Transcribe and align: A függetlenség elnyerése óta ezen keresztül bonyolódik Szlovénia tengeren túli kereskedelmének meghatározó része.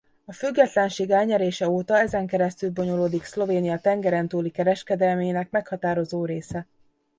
A 0.25 0.33
függetlenség 0.33 1.09
elnyerése 1.09 1.69
óta 1.69 1.97
ezen 1.97 2.27
keresztül 2.27 2.71
bonyolódik 2.71 3.23
Szlovénia 3.23 3.79
tengeren 3.79 4.27
túli 4.27 4.49
kereskedelmének 4.49 5.51
meghatározó 5.51 6.25
része. 6.25 6.67